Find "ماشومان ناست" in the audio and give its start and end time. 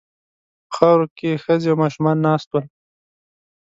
1.83-2.47